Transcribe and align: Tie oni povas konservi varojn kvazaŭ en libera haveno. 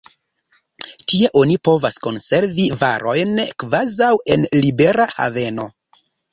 Tie 1.11 1.29
oni 1.41 1.57
povas 1.69 1.99
konservi 2.07 2.67
varojn 2.85 3.37
kvazaŭ 3.65 4.11
en 4.39 4.51
libera 4.65 5.11
haveno. 5.17 5.71